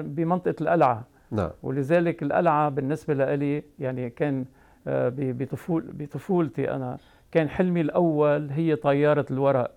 بمنطقة 0.01 0.55
القلعة. 0.61 1.07
نعم. 1.31 1.49
ولذلك 1.63 2.23
القلعة 2.23 2.69
بالنسبة 2.69 3.35
لي 3.35 3.63
يعني 3.79 4.09
كان 4.09 4.45
آه، 4.87 5.13
بطفول 5.17 5.83
بطفولتي 5.93 6.71
أنا 6.71 6.97
كان 7.31 7.49
حلمي 7.49 7.81
الأول 7.81 8.49
هي 8.51 8.75
طيارة 8.75 9.25
الورق 9.31 9.71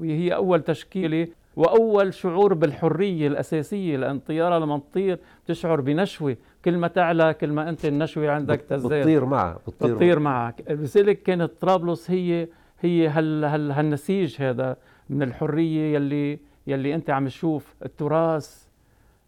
وهي 0.00 0.34
أول 0.34 0.62
تشكيلة 0.62 1.28
وأول 1.60 2.14
شعور 2.14 2.54
بالحرية 2.54 3.28
الأساسية 3.28 3.96
لأن 3.96 4.16
الطياره 4.16 4.58
لما 4.58 4.78
تطير 4.78 5.18
بتشعر 5.44 5.80
بنشوة. 5.80 6.36
كل 6.64 6.76
ما 6.76 6.88
تعلى 6.88 7.34
كل 7.34 7.52
ما 7.52 7.68
أنت 7.68 7.84
النشوة 7.84 8.30
عندك 8.30 8.60
تزداد. 8.60 9.00
بتطير 9.00 9.24
معها 9.24 9.58
بتطير, 9.66 9.94
بتطير 9.94 10.18
معك. 10.18 10.70
لذلك 10.70 11.22
كانت 11.22 11.50
طرابلس 11.60 12.10
هي 12.10 12.48
هي 12.80 13.08
هال 13.08 13.44
هال 13.44 13.72
هالنسيج 13.72 14.42
هذا 14.42 14.76
من 15.10 15.22
الحرية 15.22 15.94
يلي 15.94 16.38
يلي 16.66 16.94
أنت 16.94 17.10
عم 17.10 17.26
تشوف. 17.26 17.74
التراث 17.84 18.66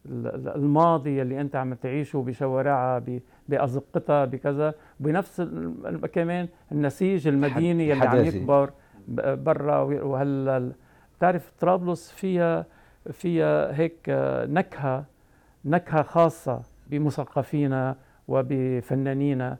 الماضي 0.07 1.19
يلي 1.19 1.41
أنت 1.41 1.57
عم 1.57 1.75
تعيشه 1.75 2.19
بشوارعها 2.19 3.03
بأزقتها 3.49 4.25
بكذا. 4.25 4.75
بنفس 5.01 5.41
كمان 6.13 6.49
النسيج 6.73 7.29
المديني 7.29 7.89
يلي 7.89 8.07
عم 8.07 8.25
يكبر 8.25 8.71
برا 9.09 9.79
وهلا 9.83 10.73
بتعرف 11.23 11.53
طرابلس 11.61 12.11
فيها 12.11 12.67
فيها 13.13 13.77
هيك 13.77 13.95
نكهة 14.49 15.05
نكهة 15.65 16.03
خاصة 16.03 16.63
بمثقفينا 16.91 17.97
وبفنانينا 18.29 19.57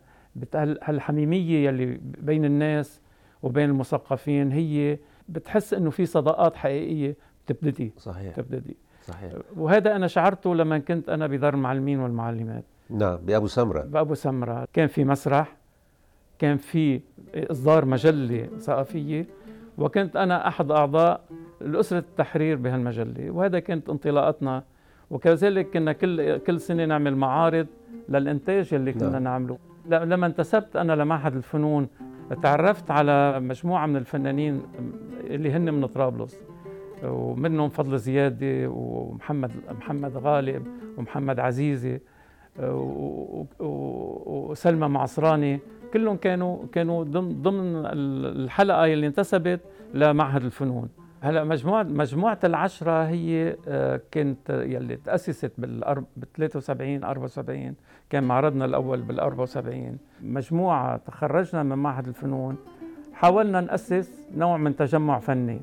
هالحميمية 0.83 1.69
يلي 1.69 2.01
بين 2.03 2.45
الناس 2.45 3.01
وبين 3.43 3.71
المثقفين 3.71 4.53
هي 4.53 4.99
بتحس 5.29 5.75
إنه 5.75 5.91
في 5.91 6.07
صداقات 6.07 6.57
حقيقية 6.57 7.17
بتبتدي. 7.47 7.93
صحيح. 7.99 8.33
بتبتدي. 8.41 8.77
صحيح. 9.07 9.33
وهذا 9.57 9.97
أنا 9.97 10.07
شعرته 10.07 10.55
لما 10.55 10.79
كنت 10.79 11.09
أنا 11.09 11.27
بدار 11.27 11.55
المعلمين 11.55 12.01
والمعلمات. 12.01 12.65
نعم 12.91 13.17
بأبو 13.17 13.47
سمرة. 13.47 13.81
بأبو 13.81 14.15
سمرة. 14.15 14.69
كان 14.73 14.87
في 14.87 15.05
مسرح 15.05 15.57
كان 16.39 16.57
في 16.57 17.01
إصدار 17.35 17.85
مجلة 17.85 18.49
ثقافية. 18.59 19.27
وكنت 19.79 20.17
أنا 20.17 20.49
أحد 20.49 20.71
أعضاء 20.71 21.21
الاسره 21.61 21.99
التحرير 21.99 22.57
بهالمجلة 22.57 23.31
وهذا 23.31 23.59
كانت 23.59 23.89
انطلاقتنا. 23.89 24.63
وكذلك 25.11 25.71
كنا 25.71 25.93
كل 25.93 26.39
كل 26.39 26.61
سنة 26.61 26.85
نعمل 26.85 27.17
معارض 27.17 27.67
للإنتاج 28.09 28.75
اللي 28.75 28.93
كنا 28.93 29.11
نعم. 29.11 29.23
نعمله. 29.23 29.59
لما 29.87 30.27
انتسبت 30.27 30.77
أنا 30.77 30.93
لمعهد 30.93 31.37
الفنون 31.37 31.89
تعرفت 32.43 32.91
على 32.91 33.41
مجموعة 33.41 33.87
من 33.87 33.97
الفنانين 33.97 34.63
اللي 35.25 35.53
هن 35.53 35.75
من 35.75 35.87
طرابلس 35.87 36.41
ومنهم 37.05 37.69
فضل 37.69 37.99
زيادة 37.99 38.69
ومحمد 38.69 39.51
محمد 39.71 40.17
غالب 40.17 40.67
ومحمد 40.99 41.41
عزيزة 41.41 42.01
وسلمى 43.61 44.89
معصراني. 44.89 45.61
كلهم 45.93 46.17
كانوا 46.17 46.67
كانوا 46.73 47.05
ضمن 47.43 47.87
الحلقة 47.87 48.85
اللي 48.85 49.07
انتسبت 49.07 49.61
لمعهد 49.95 50.45
الفنون. 50.45 50.89
هلأ 51.21 51.45
مجموعة 51.45 51.83
مجموعة 51.83 52.39
العشرة 52.45 53.05
هي 53.05 53.57
آه، 53.69 54.01
كانت 54.11 54.51
يلي 54.51 54.97
تأسست 54.97 55.53
بال 55.59 56.05
73 56.37 57.05
74 57.05 57.75
كان 58.11 58.25
معرضنا 58.25 58.65
الأول 58.65 59.03
بال 59.03 59.21
74 59.21 59.99
مجموعة 60.23 60.97
تخرجنا 60.97 61.63
من 61.63 61.79
معهد 61.79 62.07
الفنون. 62.09 62.57
حاولنا 63.13 63.61
نأسس 63.61 64.29
نوع 64.37 64.57
من 64.57 64.77
تجمع 64.77 65.19
فني. 65.19 65.61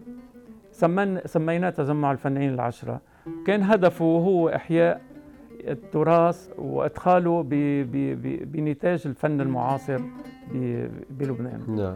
سمينا 0.72 1.28
سميناه 1.28 1.70
تجمع 1.70 2.12
الفنانين 2.12 2.54
العشرة. 2.54 3.02
كان 3.48 3.64
هدفه 3.64 4.06
هو 4.06 4.50
إحياء 4.50 5.02
التراث 5.68 6.50
وإدخاله 6.58 7.44
بنتاج 8.44 9.01
الفن 9.06 9.42
المعاصر 9.42 10.01
بلبنان. 11.10 11.62
نعم. 11.68 11.96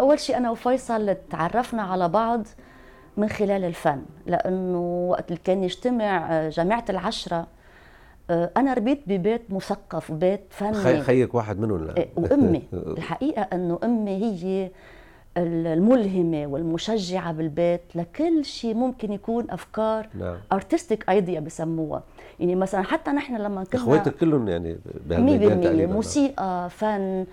أول 0.00 0.18
شيء 0.18 0.36
أنا 0.36 0.50
وفيصل 0.50 1.16
تعرفنا 1.30 1.82
على 1.82 2.08
بعض 2.08 2.46
من 3.16 3.28
خلال 3.28 3.64
الفن 3.64 4.02
لأنه 4.26 5.06
وقت 5.10 5.28
اللي 5.30 5.40
كان 5.44 5.62
يجتمع 5.64 6.32
آه، 6.32 6.48
جامعة 6.48 6.84
العشرة 6.90 7.46
آه، 8.30 8.50
أنا 8.56 8.74
ربيت 8.74 9.00
ببيت 9.06 9.42
مثقف 9.50 10.12
بيت 10.12 10.40
فني. 10.50 11.00
خيك 11.02 11.34
واحد 11.34 11.58
منهم 11.58 11.84
لا. 11.84 11.96
إيه، 11.96 12.08
وأمي. 12.16 12.62
الحقيقة 12.72 13.42
أنه 13.42 13.78
أمي 13.84 14.10
هي 14.10 14.70
الملهمة 15.36 16.46
والمشجعة 16.46 17.32
بالبيت 17.32 17.80
لكل 17.94 18.44
شيء 18.44 18.74
ممكن 18.74 19.12
يكون 19.12 19.50
أفكار 19.50 20.08
نعم. 20.18 20.36
ارتستيك 20.52 21.10
ايديا 21.10 21.40
بسموها. 21.40 22.02
يعني 22.40 22.54
مثلا 22.54 22.82
حتى 22.82 23.10
نحن 23.10 23.36
لما 23.36 23.64
كنا 23.64 23.82
إخواتك 23.82 24.16
كلهم 24.16 24.48
يعني 24.48 24.76
بهالمجال 25.06 25.92
موسيقى 25.92 26.68
فن 26.70 27.26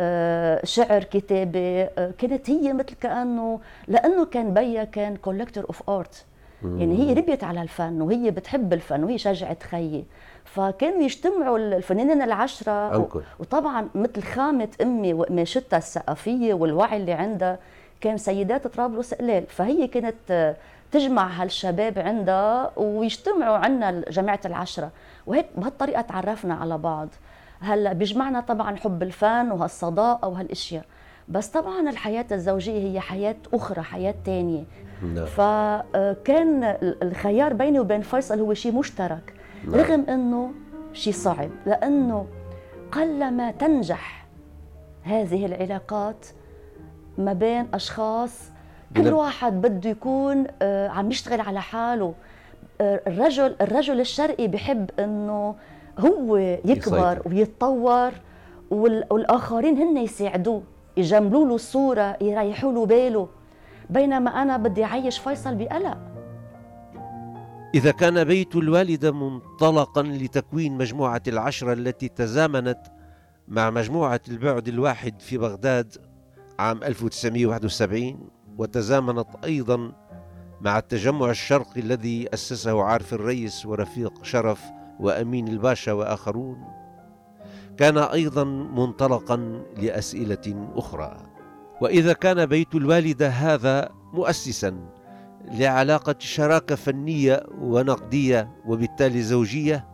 آه، 0.00 0.64
شعر 0.64 1.04
كتابة 1.04 1.82
آه، 1.82 2.12
كانت 2.18 2.50
هي 2.50 2.72
مثل 2.72 2.94
كأنه 3.00 3.60
لأنه 3.88 4.24
كان 4.24 4.54
بيها 4.54 4.84
كان 4.84 5.16
collector 5.16 5.64
of 5.64 5.90
art 5.90 6.24
يعني 6.64 6.98
هي 6.98 7.12
ربيت 7.12 7.44
على 7.44 7.62
الفن 7.62 8.00
وهي 8.00 8.30
بتحب 8.30 8.72
الفن 8.72 9.04
وهي 9.04 9.18
شجعت 9.18 9.62
خيي. 9.62 10.04
فكانوا 10.44 11.02
يجتمعوا 11.02 11.58
الفنانين 11.58 12.22
العشرة 12.22 12.96
أنكل. 12.96 13.22
وطبعا 13.38 13.88
مثل 13.94 14.22
خامة 14.22 14.68
أمي 14.82 15.14
وقماشتها 15.14 15.76
الثقافية 15.76 16.54
والوعي 16.54 16.96
اللي 16.96 17.12
عندها 17.12 17.58
كان 18.00 18.18
سيدات 18.18 18.66
طرابلس 18.66 19.14
قلال 19.14 19.46
فهي 19.46 19.86
كانت 19.88 20.54
تجمع 20.92 21.26
هالشباب 21.26 21.98
عندها 21.98 22.70
ويجتمعوا 22.76 23.56
عنا 23.56 23.90
جماعة 24.10 24.40
العشرة. 24.44 24.90
وهيك 25.26 25.46
بهالطريقة 25.56 26.00
تعرفنا 26.00 26.54
على 26.54 26.78
بعض. 26.78 27.08
هلا 27.60 27.92
بيجمعنا 27.92 28.40
طبعا 28.40 28.76
حب 28.76 29.02
الفن 29.02 29.52
وهالصداقة 29.52 30.28
وهالأشياء. 30.28 30.84
بس 31.28 31.48
طبعا 31.48 31.90
الحياة 31.90 32.26
الزوجية 32.32 32.90
هي 32.90 33.00
حياة 33.00 33.36
أخرى 33.54 33.82
حياة 33.82 34.14
تانية. 34.24 34.64
نعم. 35.02 35.26
فكان 35.26 36.76
الخيار 37.02 37.52
بيني 37.52 37.80
وبين 37.80 38.00
فيصل 38.00 38.40
هو 38.40 38.54
شيء 38.54 38.72
مشترك. 38.72 39.34
نعم. 39.64 39.74
رغم 39.74 40.04
أنه 40.08 40.50
شيء 40.92 41.12
صعب 41.12 41.50
لأنه 41.66 42.26
قلما 42.92 43.50
تنجح 43.50 44.26
هذه 45.02 45.46
العلاقات 45.46 46.26
ما 47.18 47.32
بين 47.32 47.66
أشخاص 47.74 48.50
كل 48.96 49.12
واحد 49.12 49.60
بده 49.60 49.90
يكون 49.90 50.46
آه، 50.62 50.88
عم 50.88 51.10
يشتغل 51.10 51.40
على 51.40 51.60
حاله 51.60 52.14
آه، 52.80 53.00
الرجل 53.06 53.56
الرجل 53.60 54.00
الشرقي 54.00 54.48
بحب 54.48 54.90
إنه 54.98 55.54
هو 55.98 56.36
يكبر 56.36 56.72
يسيطر. 56.74 57.22
ويتطور 57.26 58.12
والآخرين 58.70 59.76
هن 59.76 59.96
يساعدوه 59.96 60.62
يجملوا 60.96 61.46
له 61.46 61.54
الصورة 61.54 62.16
يريحوا 62.20 62.72
له 62.72 62.86
باله 62.86 63.28
بينما 63.90 64.30
أنا 64.30 64.56
بدي 64.56 64.84
أعيش 64.84 65.18
فيصل 65.18 65.54
بقلق 65.54 65.98
إذا 67.74 67.90
كان 67.90 68.24
بيت 68.24 68.56
الوالدة 68.56 69.12
منطلقا 69.12 70.02
لتكوين 70.02 70.78
مجموعة 70.78 71.22
العشرة 71.28 71.72
التي 71.72 72.08
تزامنت 72.08 72.78
مع 73.48 73.70
مجموعة 73.70 74.20
البعد 74.28 74.68
الواحد 74.68 75.20
في 75.20 75.38
بغداد 75.38 75.96
عام 76.58 76.82
1971 76.82 78.28
وتزامنت 78.58 79.26
أيضا 79.44 79.92
مع 80.60 80.78
التجمع 80.78 81.30
الشرقي 81.30 81.80
الذي 81.80 82.34
أسسه 82.34 82.82
عارف 82.82 83.14
الريس 83.14 83.66
ورفيق 83.66 84.24
شرف 84.24 84.62
وأمين 85.00 85.48
الباشا 85.48 85.92
وآخرون. 85.92 86.64
كان 87.76 87.98
أيضا 87.98 88.44
منطلقا 88.44 89.62
لأسئلة 89.76 90.70
أخرى. 90.74 91.16
وإذا 91.80 92.12
كان 92.12 92.46
بيت 92.46 92.74
الوالدة 92.74 93.28
هذا 93.28 93.88
مؤسسا 94.12 94.91
لعلاقة 95.44 96.14
شراكة 96.18 96.74
فنية 96.74 97.42
ونقدية 97.60 98.50
وبالتالي 98.66 99.22
زوجية. 99.22 99.88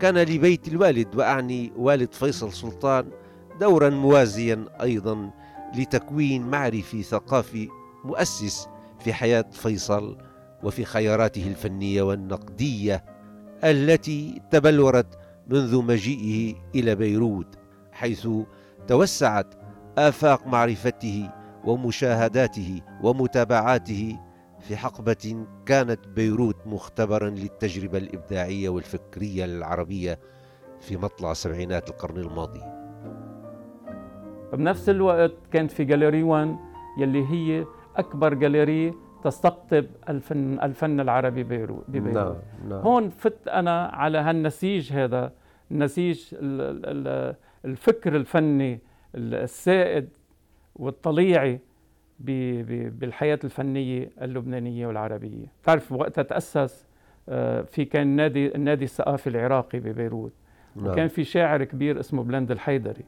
كان 0.00 0.18
لبيت 0.18 0.68
الوالد 0.68 1.16
وأعني 1.16 1.72
والد 1.76 2.12
فيصل 2.12 2.52
سلطان 2.52 3.10
دورا 3.60 3.90
موازيا 3.90 4.64
أيضا 4.82 5.30
لتكوين 5.74 6.42
معرفي 6.50 7.02
ثقافي 7.02 7.68
مؤسس 8.04 8.68
في 9.00 9.12
حياة 9.12 9.44
فيصل 9.52 10.18
وفي 10.62 10.84
خياراته 10.84 11.46
الفنية 11.46 12.02
والنقدية 12.02 13.04
التي 13.64 14.42
تبلورت 14.50 15.18
منذ 15.48 15.82
مجيئه 15.82 16.54
إلى 16.74 16.94
بيروت 16.94 17.58
حيث 17.92 18.28
توسعت 18.88 19.54
آفاق 19.98 20.46
معرفته 20.46 21.30
ومشاهداته 21.64 22.80
ومتابعاته 23.02 24.18
في 24.68 24.76
حقبة 24.76 25.46
كانت 25.66 26.08
بيروت 26.08 26.66
مختبرا 26.66 27.30
للتجربة 27.30 27.98
الإبداعية 27.98 28.68
والفكرية 28.68 29.44
العربية 29.44 30.18
في 30.80 30.96
مطلع 30.96 31.32
سبعينات 31.32 31.90
القرن 31.90 32.16
الماضي 32.16 32.60
بنفس 34.52 34.88
الوقت 34.88 35.32
كانت 35.52 35.70
في 35.70 35.84
جاليري 35.84 36.22
1 36.22 36.56
يلي 36.98 37.26
هي 37.26 37.66
أكبر 37.96 38.34
جاليري 38.34 38.94
تستقطب 39.24 39.86
الفن 40.08 40.60
الفن 40.62 41.00
العربي 41.00 41.42
ببيروت 41.44 41.90
نعم 41.90 42.34
نعم. 42.68 42.80
هون 42.80 43.10
فت 43.10 43.48
أنا 43.48 43.86
على 43.86 44.18
هالنسيج 44.18 44.92
هذا 44.92 45.32
النسيج 45.70 46.34
الفكر 47.64 48.16
الفني 48.16 48.80
السائد 49.14 50.08
والطليعي 50.76 51.60
بالحياة 52.18 53.38
الفنية 53.44 54.10
اللبنانية 54.22 54.86
والعربية. 54.86 55.46
تعرف 55.62 55.92
وقتها 55.92 56.22
تأسس 56.22 56.86
آه، 57.28 57.62
في 57.62 57.84
كان 57.84 58.06
نادي 58.06 58.54
النادي 58.54 58.84
الثقافي 58.84 59.26
العراقي 59.26 59.80
ببيروت. 59.80 60.32
نعم. 60.76 60.86
وكان 60.86 61.08
في 61.08 61.24
شاعر 61.24 61.64
كبير 61.64 62.00
اسمه 62.00 62.22
بلند 62.22 62.50
الحيدري. 62.50 63.04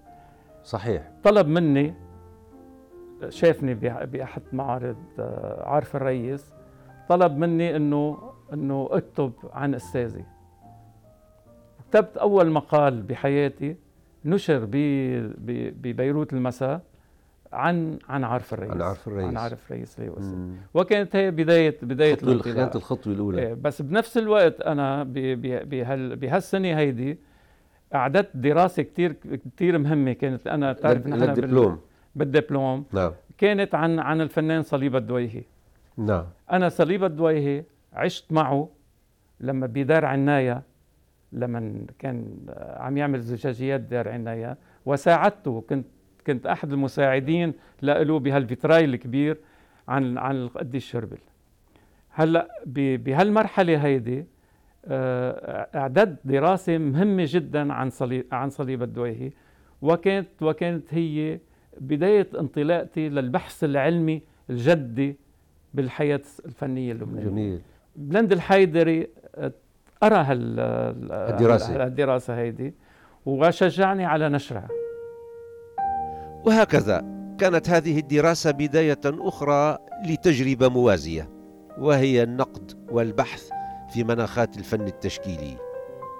صحيح. 0.65 1.11
طلب 1.25 1.47
مني 1.47 1.95
شافني 3.29 3.75
بأحد 4.05 4.43
معارض 4.53 4.97
آه، 5.19 5.69
عارف 5.69 5.97
الريس 5.97 6.55
طلب 7.09 7.37
مني 7.37 7.77
إنه 7.77 8.19
إنه 8.53 8.89
أكتب 8.91 9.33
عن 9.53 9.75
أستاذي. 9.75 10.25
كتبت 11.91 12.17
أول 12.17 12.51
مقال 12.51 13.03
بحياتي 13.03 13.77
نشر 14.25 14.69
ببيروت 15.83 16.33
المساء. 16.33 16.81
عن 17.53 17.99
عن 18.09 18.25
عارف 18.25 18.55
الرئيس. 18.55 18.73
عن 18.73 18.83
عارف 18.83 19.09
الرئيس. 19.09 19.29
عن 19.29 19.37
عارف 19.37 19.67
الرئيس 19.67 20.01
ليه 20.01 20.13
وكانت 20.75 21.17
هي 21.17 21.31
بداية 21.31 21.77
بداية 21.83 22.15
كانت 22.15 22.77
الخطوة 22.77 23.13
الأولى. 23.13 23.43
إيه 23.43 23.55
بس 23.55 23.83
بنفس 23.83 24.19
الوقت 24.19 24.61
أنا 24.61 25.05
بهال 25.05 26.17
بهالسنة 26.17 26.79
هيدي 26.79 27.19
اعددت 27.95 28.37
دراسة 28.37 28.83
كثير 28.83 29.13
كثير 29.57 29.79
مهمة 29.79 30.13
كانت. 30.13 30.47
أنا 30.47 30.73
بتعرف 30.73 31.07
نحن 31.07 31.27
بالدبلوم 31.27 31.81
بالدبلوم. 32.15 32.85
نعم. 32.93 33.13
كانت 33.39 33.75
عن 33.75 33.99
عن 33.99 34.21
الفنان 34.21 34.63
صليب 34.63 34.97
الدويهي. 34.97 35.43
نعم. 35.97 36.25
أنا 36.53 36.69
صليب 36.69 37.05
الدويهي 37.05 37.65
عشت 37.93 38.33
معه 38.33 38.69
لما 39.41 39.67
بدار 39.67 40.05
عناية 40.05 40.63
لما 41.33 41.87
كان 41.99 42.37
عم 42.59 42.97
يعمل 42.97 43.21
زجاجيات 43.21 43.81
دار 43.81 44.09
عناية 44.09 44.57
وساعدته. 44.87 45.65
كنت 45.69 45.87
كنت 46.29 46.47
أحد 46.47 46.73
المساعدين 46.73 47.53
له 47.83 48.19
بهالفيتراي 48.19 48.85
الكبير 48.85 49.39
عن 49.89 50.19
عن 50.19 50.37
القديس 50.37 50.83
الشربل 50.83 51.19
هلأ 52.11 52.49
بهالمرحلة 52.67 53.85
هيدي 53.85 54.25
آه، 54.85 55.69
إعداد 55.75 56.17
دراسة 56.25 56.79
مهمة 56.79 57.25
جدا 57.29 57.73
عن 57.73 57.91
صليب 57.91 58.27
عن 58.33 58.51
صليب 58.51 58.83
الدويهي 58.83 59.33
وكانت 59.83 60.43
وكانت 60.43 60.95
هي 60.95 61.39
بداية 61.81 62.29
انطلاقتي 62.41 63.09
للبحث 63.09 63.65
العلمي 63.65 64.23
الجدي 64.51 65.17
بالحياة 65.75 66.21
الفنية 66.47 66.93
اللبنانية. 66.93 67.31
جميل. 67.31 67.61
بلند 67.97 68.33
الحيدري 68.33 69.09
قرا 70.03 70.23
هال 70.23 70.61
الدراسة. 71.11 71.87
الدراسة 71.87 72.37
هيدي 72.39 72.75
وشجعني 73.27 74.05
على 74.05 74.29
نشرها. 74.29 74.69
وهكذا 76.45 77.05
كانت 77.39 77.71
هذه 77.71 77.99
الدراسة 77.99 78.51
بداية 78.51 79.01
أخرى 79.07 79.79
لتجربة 80.07 80.69
موازية 80.69 81.31
وهي 81.79 82.23
النقد 82.23 82.89
والبحث 82.91 83.49
في 83.93 84.05
مناخات 84.05 84.57
الفن 84.57 84.87
التشكيلي. 84.87 85.57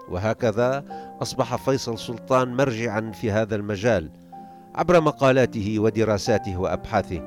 وهكذا 0.09 0.85
أصبح 1.23 1.57
فيصل 1.57 1.99
سلطان 1.99 2.57
مرجعا 2.57 3.13
في 3.15 3.31
هذا 3.31 3.57
المجال 3.57 4.11
عبر 4.75 5.01
مقالاته 5.01 5.79
ودراساته 5.79 6.61
وأبحاثه 6.61 7.23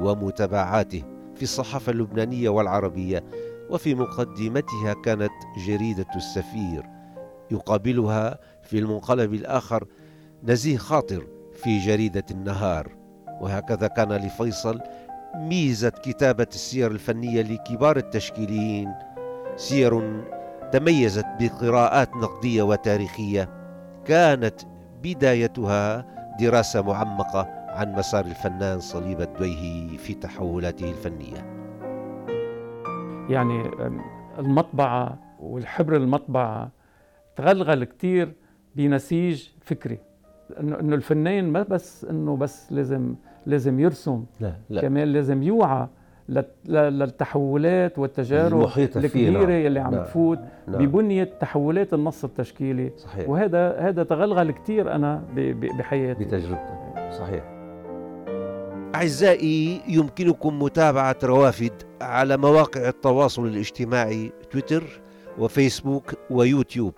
ومتابعاته 0.00 1.02
في 1.36 1.42
الصحافة 1.42 1.92
اللبنانية 1.92 2.48
والعربية 2.48 3.24
وفي 3.70 3.94
مقدمتها 3.94 4.94
كانت 5.04 5.32
جريدة 5.66 6.06
السفير. 6.16 6.86
يقابلها 7.50 8.38
في 8.62 8.78
المنقلب 8.78 9.34
الآخر 9.34 9.84
نزيه 10.44 10.76
خاطر 10.76 11.26
في 11.64 11.78
جريدة 11.78 12.24
النهار. 12.30 12.96
وهكذا 13.40 13.86
كان 13.86 14.12
لفيصل 14.12 14.80
ميزة 15.34 15.88
كتابة 15.88 16.46
السير 16.54 16.90
الفنية 16.90 17.42
لكبار 17.42 17.96
التشكيليين. 17.96 18.92
سير 19.56 20.22
تميزت 20.72 21.26
بقراءات 21.40 22.16
نقدية 22.16 22.62
وتاريخية. 22.62 23.48
كانت 24.04 24.60
بدايتها 25.02 26.06
دراسة 26.40 26.82
معمقة 26.82 27.48
عن 27.68 27.92
مسار 27.92 28.24
الفنان 28.24 28.80
صليب 28.80 29.20
الدويهي 29.20 29.98
في 29.98 30.14
تحولاته 30.14 30.90
الفنية. 30.90 31.64
يعني 33.28 33.70
المطبعة 34.38 35.18
والحبر 35.40 35.96
المطبعة 35.96 36.70
تغلغل 37.36 37.84
كثير 37.84 38.34
بنسيج 38.74 39.48
فكري. 39.60 40.13
انه 40.60 40.80
إنه 40.80 40.94
الفنان 40.96 41.44
ما 41.52 41.62
بس 41.62 42.04
إنه 42.04 42.36
بس 42.36 42.72
لازم 42.72 43.14
لازم 43.46 43.80
يرسم. 43.80 44.24
لا 44.40 44.52
لا. 44.70 44.80
كمان 44.80 45.08
لازم 45.08 45.42
يوعى 45.42 45.88
للتحولات 46.68 47.98
والتجارب 47.98 48.68
الكبيرة 48.78 49.66
اللي 49.66 49.80
عم 49.80 49.94
نعم. 49.94 50.04
تفوت 50.04 50.38
نعم. 50.68 50.86
ببنية 50.86 51.24
تحولات 51.24 51.94
النص 51.94 52.24
التشكيلي. 52.24 52.92
صحيح. 52.96 53.28
وهذا 53.28 53.78
هذا 53.78 54.02
تغلغل 54.02 54.50
كثير 54.50 54.94
أنا 54.94 55.24
بحياتي. 55.78 56.24
بتجربتك. 56.24 57.10
صحيح. 57.18 57.44
أعزائي 58.94 59.80
يمكنكم 59.88 60.62
متابعة 60.62 61.16
روافد 61.24 61.72
على 62.00 62.36
مواقع 62.36 62.88
التواصل 62.88 63.46
الاجتماعي 63.46 64.32
تويتر 64.50 65.00
وفيسبوك 65.38 66.14
ويوتيوب. 66.30 66.94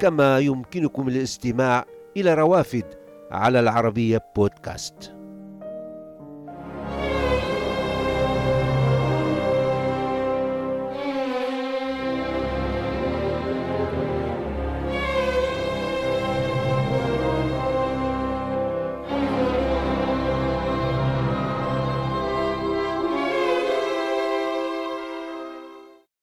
كما 0.00 0.38
يمكنكم 0.38 1.08
الاستماع 1.08 1.84
إلى 2.16 2.34
روافد 2.34 2.84
على 3.30 3.60
العربية 3.60 4.22
بودكاست. 4.36 5.13